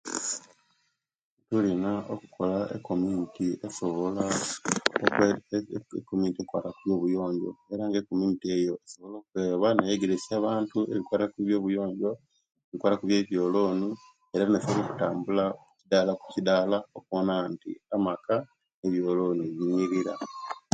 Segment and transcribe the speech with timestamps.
[1.47, 4.23] Tulina okola ekominiti esobola
[5.97, 8.73] ekominiti ekwata ku buyonjo era ekominiti eyo
[9.83, 12.09] eyegesya abantu ebikwata okubyebuyonjo
[12.69, 13.89] bekwata okubyelooni
[14.33, 15.45] era nesobola okutambula
[15.79, 18.35] kiddala kukiddala okuwona inti amaka
[18.85, 20.13] ebyoloni binyirira